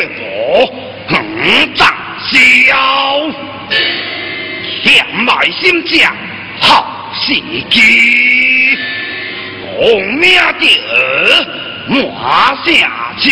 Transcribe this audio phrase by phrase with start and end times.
[0.00, 0.24] 金秋为何
[1.08, 1.92] 横长
[2.30, 2.32] 笑？
[4.82, 6.16] 天卖心将
[6.58, 7.34] 好时
[7.68, 8.78] 机，
[9.76, 10.64] 红命的
[11.88, 13.28] 马下交。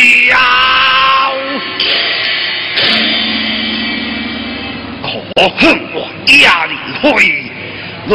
[5.03, 5.97] 可恨我
[6.43, 7.09] 压力灰，
[8.09, 8.13] 碌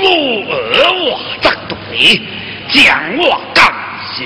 [0.00, 0.54] 碌而
[0.92, 2.20] 我则对，
[2.68, 3.58] 将我干
[4.14, 4.22] 死。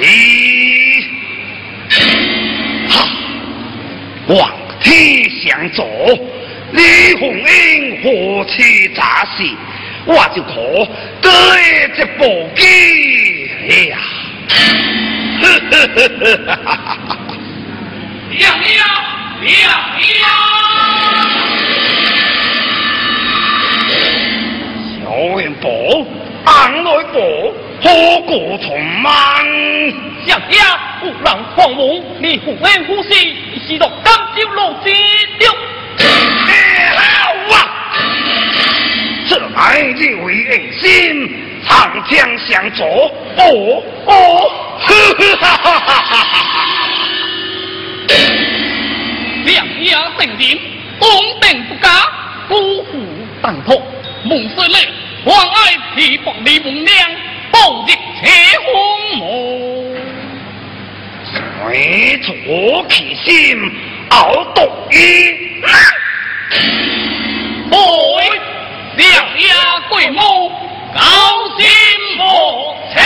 [2.88, 2.94] 哈！
[4.34, 5.82] 望天相助，
[6.72, 9.42] 李红英何其杂事，
[10.06, 10.54] 我就可
[11.20, 11.30] 得
[11.96, 12.24] 这宝
[12.54, 12.68] 剑。
[13.68, 13.98] 哎呀！
[15.40, 17.10] 呵呵呵呵哈哈哈哈！
[18.30, 18.70] 亮亮
[19.40, 19.48] 亮
[19.98, 20.22] 亮！
[24.96, 25.00] 小
[25.40, 25.68] 元宝，
[26.44, 27.18] 昂来宝，
[27.82, 29.12] 何故从忙？
[30.26, 31.80] 小家不让狂妄，
[32.20, 33.34] 你不安呼吸，
[33.66, 35.56] 是落甘州路之了。
[36.92, 36.98] 好
[37.56, 37.56] 啊！
[39.28, 40.88] 这来日为人心，
[41.66, 44.10] 长枪相助，哦哦，
[44.80, 46.36] 呵呵哈哈哈哈哈！
[49.46, 50.60] 两家成林，
[50.98, 51.08] 公
[51.40, 51.88] 平不假，
[52.46, 52.90] 孤负
[53.40, 53.82] 当托，
[54.24, 54.88] 蒙氏妹，
[55.24, 56.90] 妨碍皮薄李母娘，
[57.50, 57.88] 暴日
[58.20, 58.26] 切
[58.64, 58.68] 红
[59.18, 59.22] 魔。
[61.66, 63.30] 为左其心，
[64.10, 64.96] 熬毒医。
[67.70, 68.24] boy，
[68.96, 69.06] 两
[69.38, 69.46] 家
[69.88, 70.50] 贵母，
[70.92, 71.00] 高
[71.58, 71.68] 兴
[72.16, 73.00] 莫测。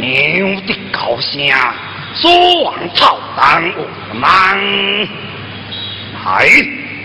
[0.00, 1.40] 牛的高声，
[2.20, 3.80] 说往操当我
[4.14, 5.08] 们。
[6.26, 6.46] 来，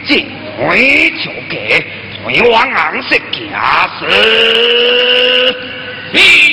[0.05, 1.85] 进回就给，
[2.25, 3.49] 回往昂色行
[3.99, 4.01] 事。
[6.13, 6.52] Be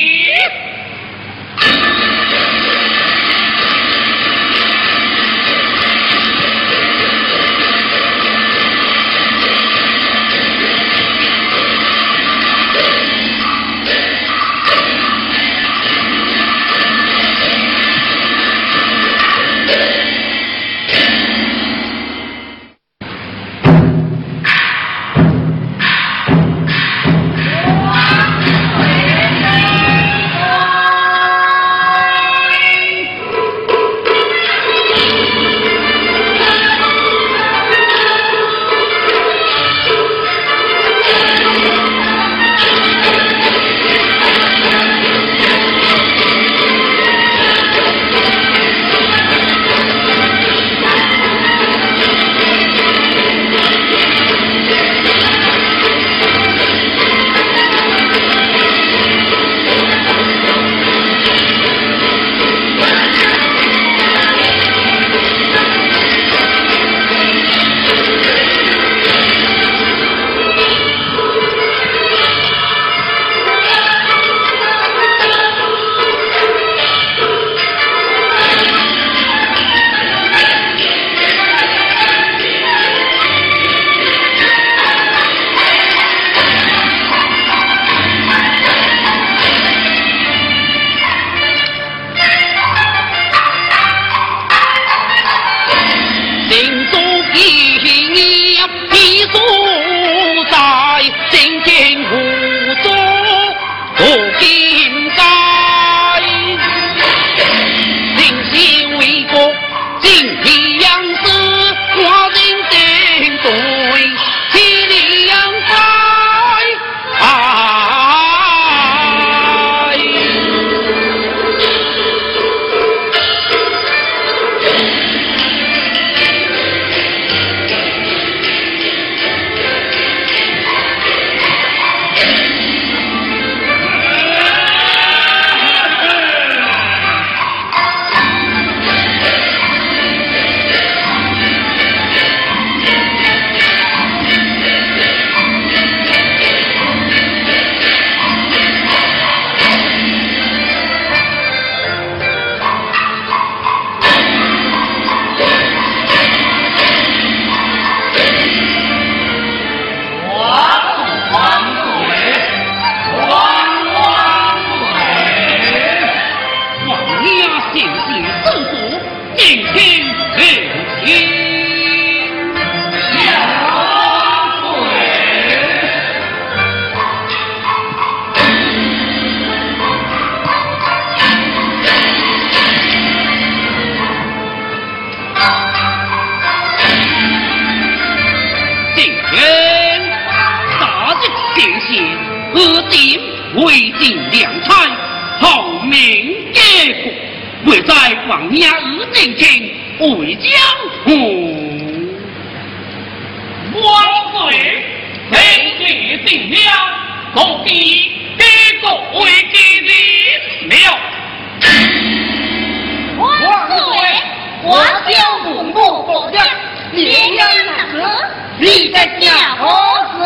[219.20, 219.68] 你在家何
[220.16, 220.18] 事？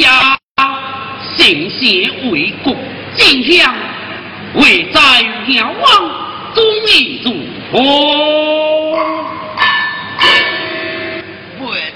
[0.00, 0.36] 呀，
[1.34, 2.76] 行邪为国，
[3.16, 3.72] 尽孝
[4.52, 5.00] 为在
[5.54, 5.90] 遥望，
[6.54, 7.32] 忠义如
[7.72, 7.76] 何？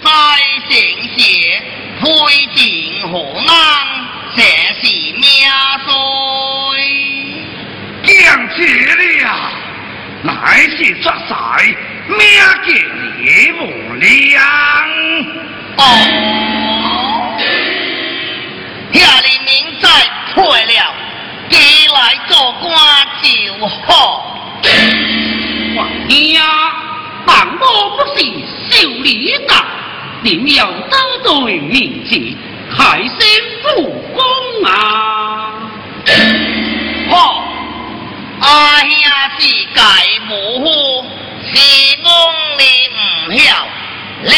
[0.02, 0.10] 在
[0.70, 0.72] 行
[1.14, 1.62] 邪，
[2.00, 2.06] 推
[2.54, 3.12] 进河
[3.46, 3.52] 岸，
[4.34, 4.42] 这
[4.80, 5.22] 是命
[5.84, 5.86] 衰。
[8.04, 8.10] 讲
[8.56, 8.56] 起
[9.22, 9.26] 了，
[10.22, 10.32] 乃
[10.62, 11.34] 是作在
[12.08, 12.18] 命
[12.64, 12.72] 给
[13.18, 13.62] 你无
[13.94, 14.42] 量。
[15.76, 15.80] 哦，
[18.92, 19.50] 下里明
[19.80, 19.88] 在
[20.34, 20.94] 配了，
[21.48, 21.54] 寄
[21.88, 22.70] 来做官
[23.22, 23.26] 就
[23.66, 23.80] 好。
[25.74, 25.78] 王
[26.08, 26.40] 爷，
[27.26, 27.64] 但我
[27.96, 28.20] 不是
[28.70, 29.50] 受礼的。
[30.22, 32.10] 定要招对面子，
[32.76, 33.18] 开心
[33.62, 34.22] 复工
[34.64, 34.70] 啊！
[37.10, 37.44] 好，
[38.40, 38.90] 阿兄
[39.38, 39.40] 是
[39.74, 39.80] 介
[40.30, 40.30] 无
[40.62, 40.66] 夫，
[41.44, 42.10] 是公
[42.58, 42.62] 你
[42.94, 43.66] 唔晓，
[44.22, 44.30] 令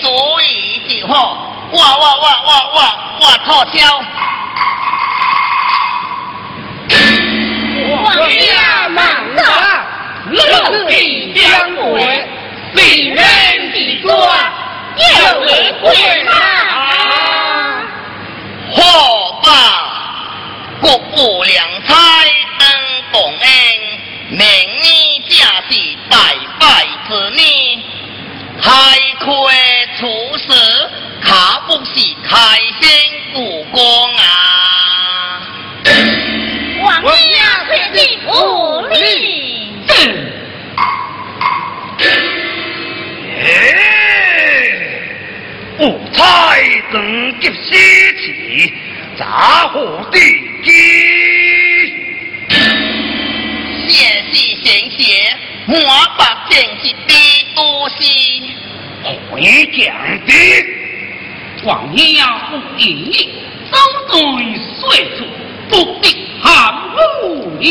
[0.00, 0.06] 主
[0.40, 0.46] 意
[1.00, 1.14] 就好。
[1.72, 2.78] 哇哇哇哇哇
[3.20, 3.76] 哇错敲！
[7.90, 8.42] 王爷
[8.90, 9.00] 慢
[9.36, 9.42] 走，
[10.30, 11.42] 六弟相
[11.76, 12.28] 会，
[12.74, 13.18] 必人
[13.72, 14.10] 必抓。
[14.94, 15.00] 有
[15.44, 15.86] 礼贵
[16.26, 16.30] 啊！
[18.74, 18.80] 好
[19.42, 19.48] 吧，
[20.80, 21.88] 国父良才
[22.58, 22.60] 登
[23.10, 23.48] 公恩，
[24.32, 24.48] 明年
[25.28, 25.36] 正
[25.68, 25.76] 是
[26.08, 26.16] 大
[26.58, 26.64] 拜
[27.06, 27.44] 之年，
[28.62, 28.64] 开
[29.20, 29.28] 亏
[30.00, 30.00] 出
[30.38, 30.44] 事，
[31.20, 31.28] 可
[31.66, 31.92] 不是
[32.26, 32.32] 开
[32.80, 32.88] 心
[33.34, 33.76] 故宫
[34.16, 34.24] 啊！
[36.82, 37.36] 王爷
[37.68, 38.30] 确定无
[38.88, 38.96] 礼。
[45.78, 45.80] 五
[46.14, 46.20] 彩
[46.90, 47.70] 灯结西
[48.16, 48.72] 气，
[49.18, 50.18] 杂货地
[50.64, 51.21] 基。
[54.62, 54.98] 先生，
[55.66, 55.74] 我
[56.16, 56.52] 把现
[56.82, 57.12] 一的
[57.54, 58.54] 多西。
[59.28, 59.80] 回讲
[60.24, 60.32] 的，
[61.64, 63.28] 王爷不依，
[63.70, 63.76] 走
[64.08, 64.14] 对
[64.78, 64.82] 岁
[65.18, 65.18] 数，
[65.68, 66.04] 不必
[66.40, 66.48] 含
[67.20, 67.64] 糊了。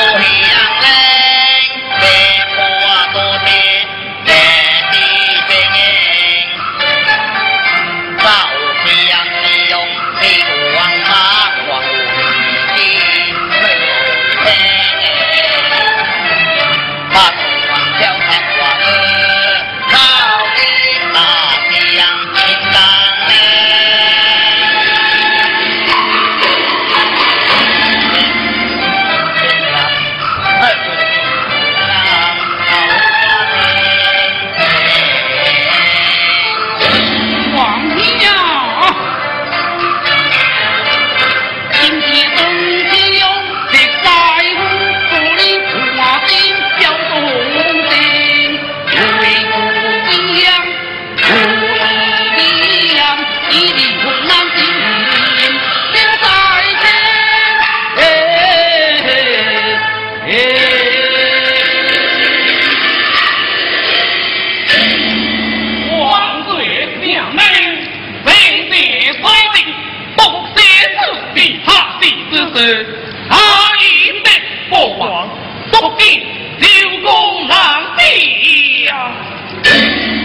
[72.54, 72.86] 子，
[73.30, 73.38] 阿
[73.82, 73.84] 姨
[74.24, 74.30] 的
[74.70, 75.28] 国王，
[75.72, 76.24] 不必
[76.60, 76.68] 刘
[77.02, 77.58] 公难
[77.98, 79.12] 避呀。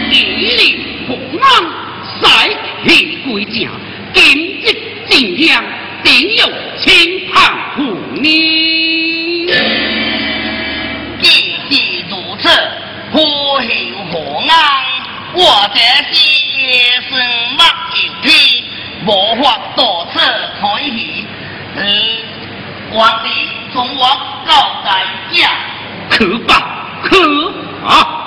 [0.09, 0.15] 李
[0.55, 0.59] 林
[1.07, 1.09] 不
[1.39, 1.47] 安，
[2.21, 2.23] 塞
[2.87, 3.69] 起归家，
[4.13, 4.21] 今
[4.61, 4.63] 日
[5.07, 5.63] 尽量
[6.03, 6.45] 定有
[6.77, 7.35] 亲判
[7.75, 9.47] 父你。
[11.21, 11.27] 既
[11.69, 12.47] 是如此，
[13.11, 13.69] 何幸
[14.11, 14.13] 何
[14.47, 14.51] 安？
[15.33, 15.79] 我这
[16.11, 16.59] 是一
[17.09, 17.11] 生
[17.57, 17.61] 没
[18.05, 18.29] 有天，
[19.05, 19.07] 无
[19.41, 19.81] 法到
[20.11, 20.19] 此
[20.61, 21.08] 可以。
[21.81, 21.85] 嗯，
[22.91, 23.29] 我的
[23.71, 24.05] 从我
[24.45, 24.91] 告在
[25.31, 25.49] 下，
[26.09, 26.51] 可吧，
[27.03, 27.15] 可
[27.87, 28.17] 啊。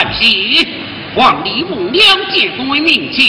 [0.00, 0.66] 换喜，
[1.14, 2.02] 望李母娘
[2.32, 3.20] 借作为命旨。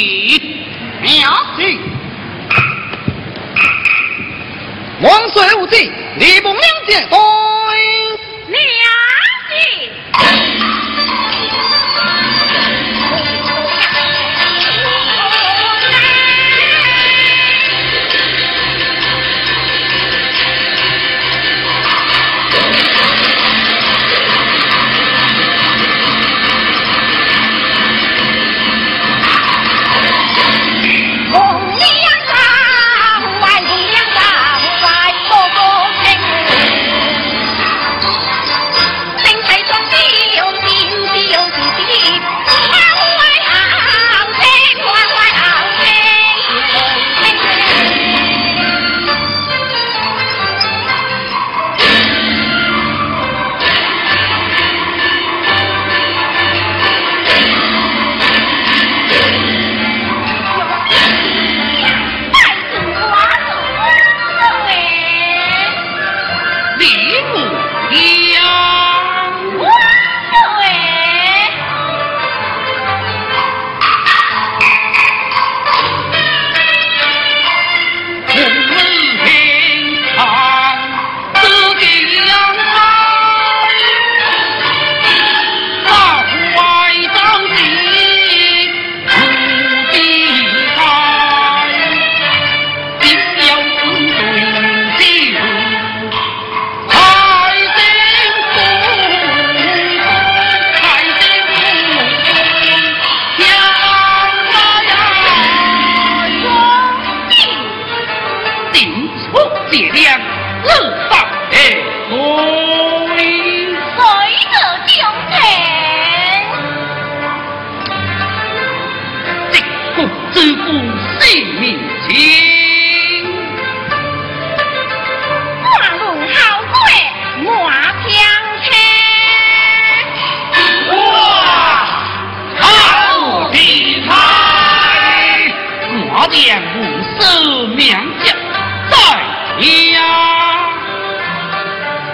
[5.01, 7.17] 王孙无忌，李母娘借对
[8.47, 8.57] 娘。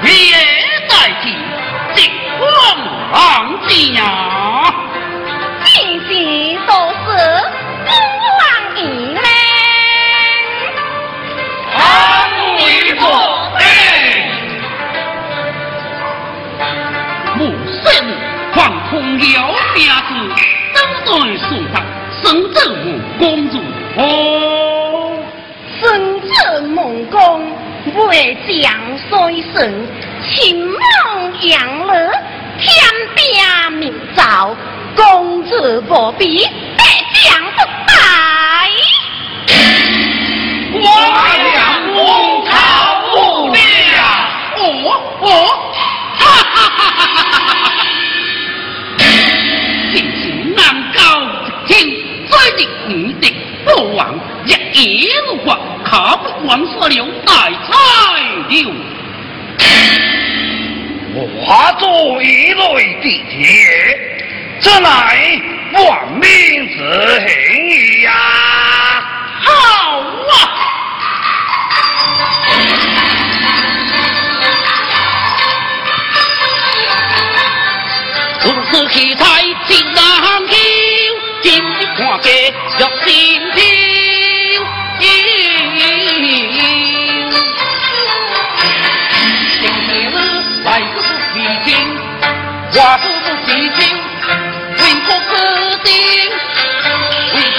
[0.07, 0.13] 别
[0.87, 1.35] 再提
[1.93, 1.99] 靖
[2.39, 3.19] 王
[3.67, 3.69] 家，
[5.65, 5.67] 尽
[6.07, 6.09] 皆
[6.65, 6.71] 都
[7.03, 7.05] 是
[7.83, 7.89] 无
[8.39, 8.41] 王
[8.77, 8.79] 爷
[9.13, 9.25] 们。
[11.73, 11.77] 皇
[12.55, 12.59] 帝，
[18.53, 18.57] 放
[18.89, 19.21] 空了
[19.75, 20.09] 标子，
[20.73, 21.75] 都在手上，
[22.23, 22.23] 身
[22.53, 22.55] 着
[23.19, 23.53] 公主。
[28.05, 29.87] 为将衰神，
[30.23, 30.77] 秦梦
[31.41, 31.93] 养乐，
[32.59, 32.67] 天
[33.15, 33.19] 兵
[33.79, 34.55] 明早，
[34.95, 37.93] 公子不必得将不败。
[40.73, 40.81] 我
[41.55, 41.57] 将
[41.93, 41.97] 功
[42.45, 42.51] 靠
[43.11, 43.15] 不
[43.51, 43.57] 了，
[44.57, 44.61] 哦
[45.21, 45.25] 哦
[46.17, 47.85] 哈哈哈哈哈哈！
[49.91, 49.95] 情
[50.55, 50.59] 难
[50.93, 50.99] 高，
[51.67, 51.69] 情
[52.27, 53.23] 最的女的
[53.65, 53.99] 不忘，
[54.45, 55.57] 也一路光。
[55.89, 57.33] 扛黄色牛乃
[57.65, 57.73] 在
[58.49, 58.73] 牛。
[61.41, 63.47] 化作一类地铁，
[64.59, 65.41] 这乃
[65.73, 66.77] 亡命之
[67.27, 68.11] 行呀！
[69.41, 69.47] 好
[69.99, 70.33] 啊！
[78.43, 79.23] 我是奇才，
[79.67, 80.47] 今日行，
[81.41, 83.86] 今日看见，要心平。
[92.77, 93.79] 寡妇不提亲，
[94.77, 95.33] 为国自
[95.83, 95.89] 定，
[97.33, 97.57] 为国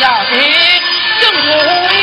[0.00, 0.34] 下定
[1.20, 1.48] 更不
[1.92, 1.94] 易。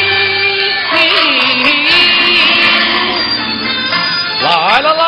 [4.39, 4.48] 来
[4.79, 5.03] 来来。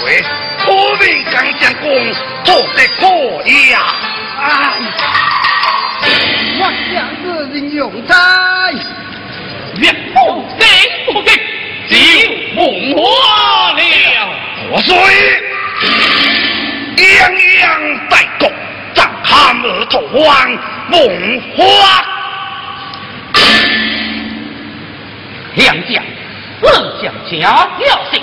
[0.00, 0.22] 水，
[0.64, 1.90] 苦命刚将功，
[2.44, 3.78] 做得过一呀！
[6.60, 8.14] 万想自人用在，
[9.76, 10.64] 越不给
[11.06, 11.30] 不给，
[11.88, 11.96] 就
[12.54, 12.60] 梦
[12.94, 13.00] 花
[13.72, 13.80] 了。
[14.70, 14.94] 我水，
[16.96, 17.00] 泱
[17.60, 17.64] 泱
[18.08, 18.42] 在国，
[18.94, 20.28] 战汉而头王，
[20.88, 21.58] 梦花。
[25.54, 26.02] 两将，
[26.62, 26.66] 二
[27.02, 28.22] 将家要行。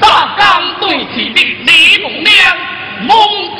[0.00, 2.30] 大江对起的李母娘，
[3.02, 3.16] 蒙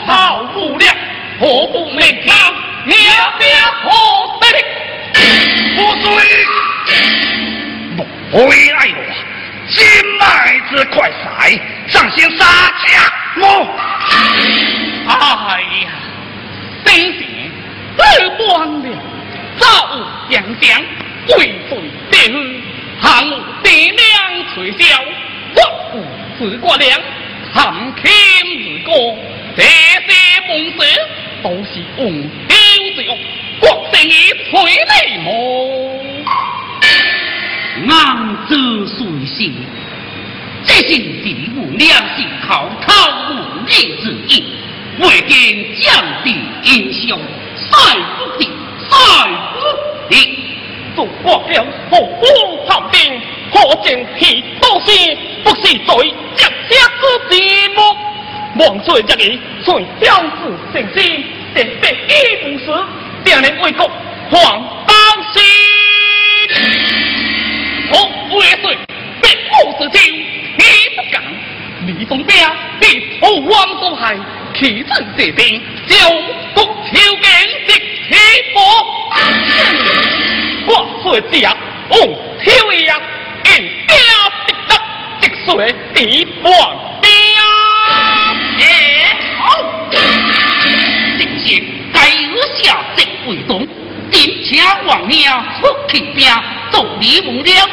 [0.07, 0.95] 草姑娘，
[1.39, 2.53] 何不命他
[2.87, 2.99] 娘
[3.39, 3.47] 别
[3.83, 3.89] 何
[4.41, 4.47] 得？
[5.77, 6.09] 不遂，
[8.33, 8.99] 莫非爱我？
[9.69, 9.85] 今
[10.19, 12.45] 麦子快晒，上先杀
[12.87, 13.43] 家我。
[15.07, 15.91] 哎呀，
[16.85, 17.51] 爹爹
[17.97, 18.01] 得
[18.37, 18.87] 官了，
[19.59, 19.67] 早
[20.31, 20.83] 想想，
[21.27, 21.71] 贵妃
[22.11, 22.63] 定，
[23.01, 23.05] 行
[23.63, 23.99] 爹娘
[24.55, 24.87] 垂钓，
[26.41, 26.99] 自挂梁，
[27.53, 28.11] 长天
[28.57, 28.97] 日光，
[29.55, 29.69] 这些
[30.49, 30.89] 梦想
[31.43, 32.57] 都是用雕
[32.97, 33.05] 琢，
[33.61, 34.11] 国胜于
[34.51, 34.51] 傀
[34.87, 35.29] 儡么？
[37.91, 37.95] 安
[38.49, 38.55] 知
[38.87, 39.53] 谁性？
[40.65, 44.43] 这是地无良心，靠贪污立之意，
[44.99, 47.21] 未见将帝英雄
[47.55, 47.69] 谁
[48.17, 48.49] 不敌，
[48.89, 48.97] 谁
[49.53, 50.15] 不敌？
[50.97, 53.21] 祝国梁，何方贪兵？
[53.53, 55.19] 何将去刀些？
[55.45, 56.75] 不是作为蒋子
[57.31, 57.81] 之心目
[58.57, 60.39] 望出这个虽标志
[60.73, 61.25] 性性心
[61.55, 61.95] 但百
[62.45, 62.79] 无不
[63.25, 63.91] 定能为国
[64.31, 64.97] 防担
[65.33, 65.43] 心
[67.93, 68.79] 我万岁
[69.23, 70.15] 百无止境
[70.57, 70.65] 你
[70.97, 71.23] 不敢
[71.87, 72.35] 李宗彪
[72.81, 74.17] 你逃王东海
[74.55, 75.97] 其次这边叫
[76.55, 77.31] 国求见
[77.67, 77.73] 的
[78.09, 78.15] 妻
[78.53, 78.57] 夫
[80.67, 81.55] 我说这哦
[82.87, 83.01] 呀
[85.51, 86.53] 积水地王
[87.01, 87.11] 兵。
[88.59, 88.63] 哎，
[89.39, 89.43] 好，
[89.91, 89.99] 正
[91.39, 91.45] 是
[91.93, 91.99] 该
[92.63, 93.67] 下这为中，
[94.13, 96.29] 今请王娘出去兵，
[96.71, 97.69] 做李文良耍。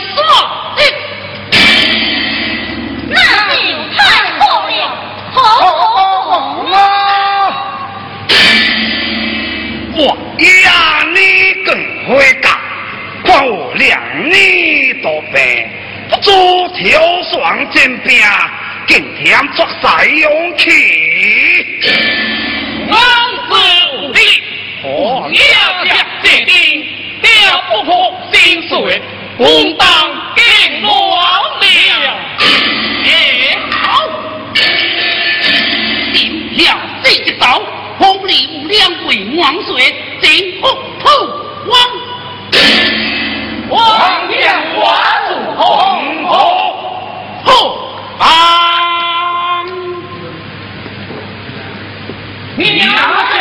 [3.10, 3.16] 那
[3.56, 3.56] 就
[3.96, 3.98] 太
[4.38, 4.72] 好了，
[5.32, 6.32] 好好好
[6.74, 6.76] 啊！
[9.94, 10.00] 我
[10.66, 11.18] 呀，你
[11.64, 11.70] 更
[12.08, 12.52] 会干，
[13.24, 15.22] 看我两你多
[16.08, 18.22] 病，朱条双肩兵，
[18.88, 20.70] 今天作赛勇气。
[22.90, 22.98] 王
[23.50, 23.54] 子
[23.98, 24.20] 无敌，
[24.84, 26.86] 我要将这兵
[27.22, 27.92] 调不破
[28.32, 29.02] 心水，
[29.38, 29.88] 共当
[30.36, 32.08] 更乱了。
[33.04, 33.10] 哎，
[33.72, 34.10] 好，
[36.14, 36.16] 定
[36.56, 37.62] 了这一招，
[38.00, 40.68] 红里无两鬼王水，真不
[41.04, 41.06] 透
[41.68, 41.78] 王。
[43.70, 43.80] 王
[44.30, 44.38] 将
[44.74, 44.78] 华
[45.28, 45.60] 主红
[46.26, 46.32] 红
[47.44, 47.48] 后
[48.18, 48.26] 帮，
[52.56, 52.66] 娘
[53.30, 53.34] 子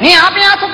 [0.00, 0.66] 两边出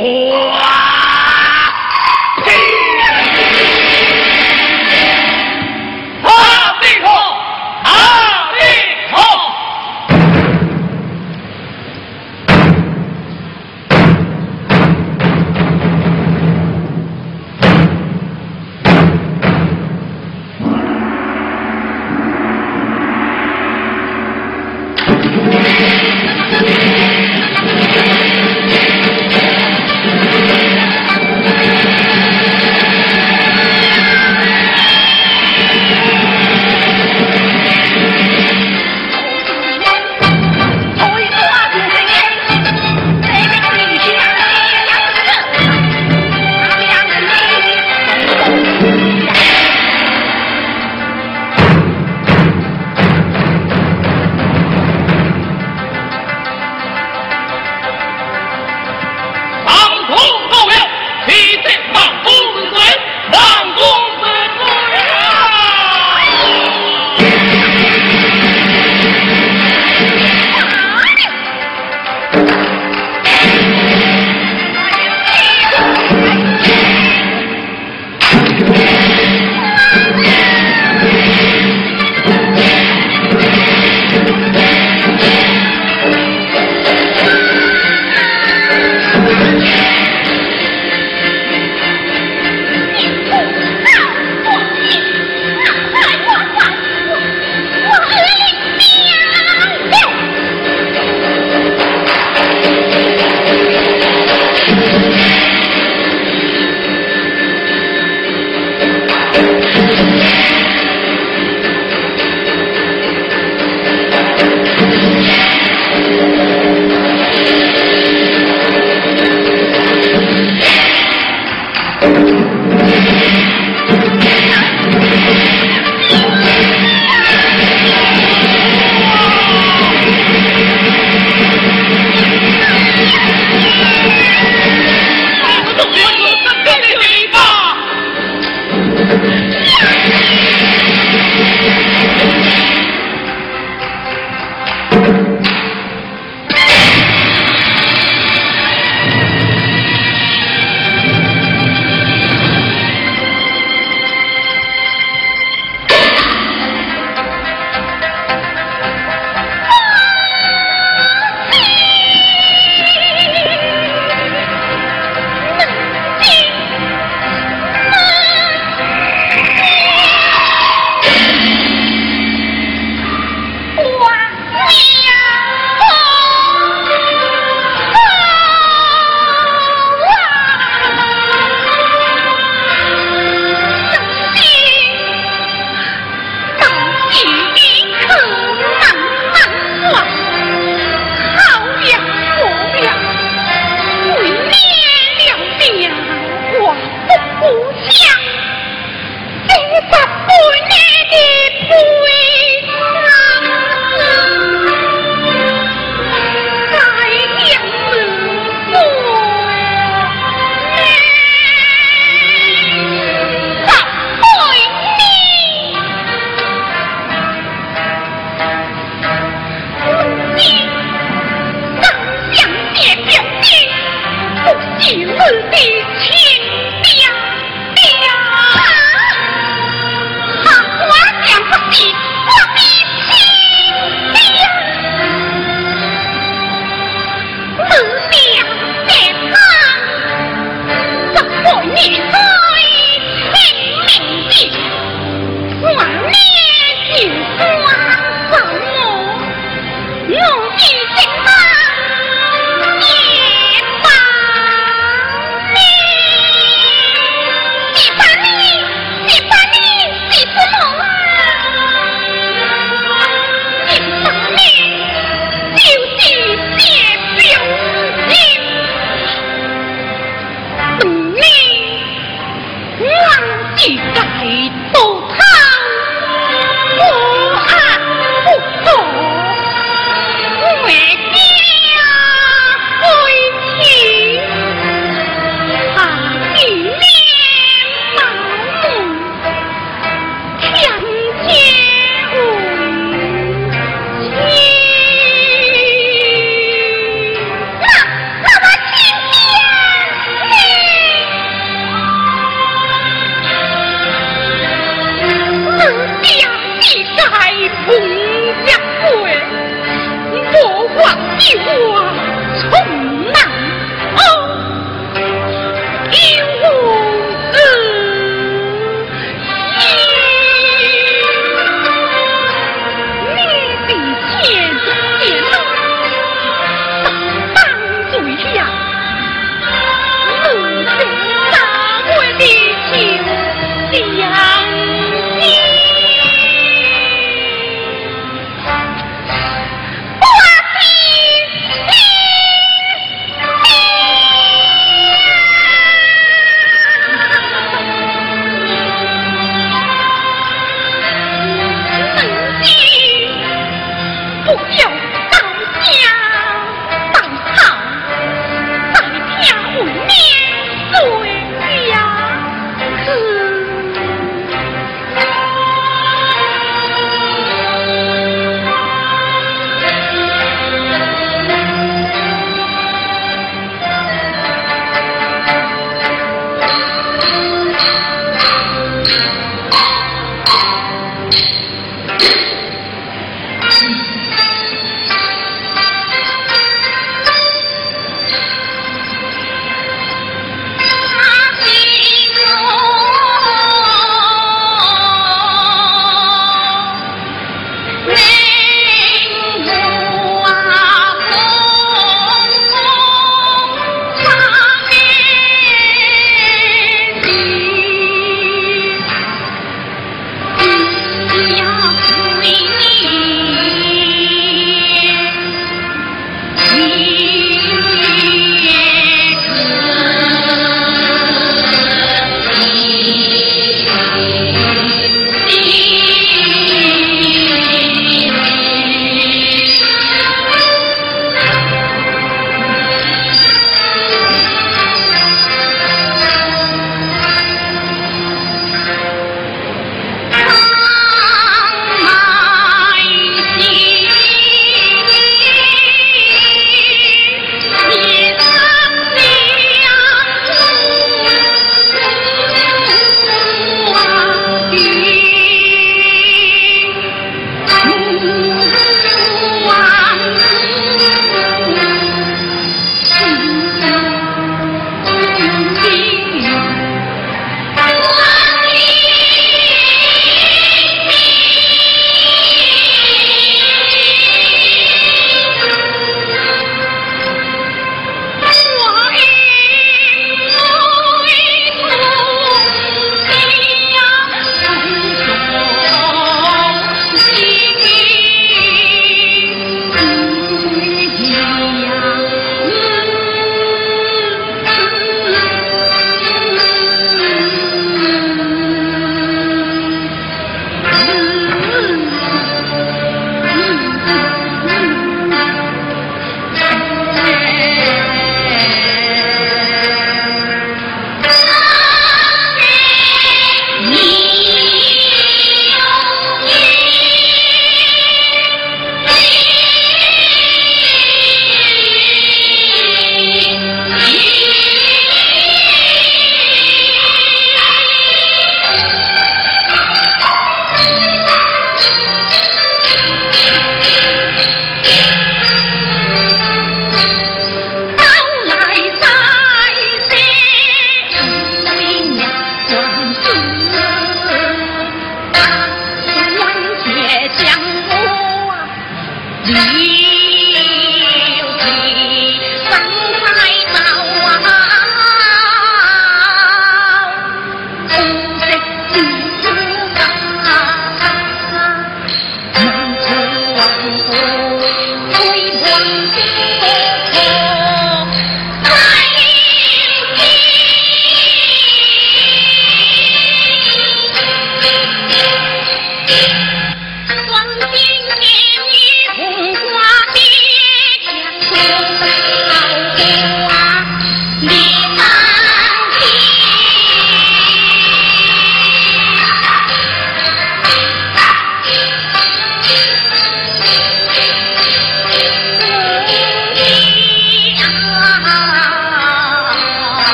[0.00, 0.29] 郎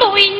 [0.00, 0.38] Bụi.